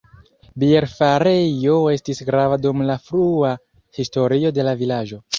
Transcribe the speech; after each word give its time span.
Bierfarejo 0.61 1.73
estis 1.95 2.21
grava 2.29 2.57
dum 2.63 2.81
la 2.87 2.95
frua 3.09 3.51
historio 3.99 4.53
de 4.57 4.65
la 4.69 4.75
vilaĝo. 4.81 5.21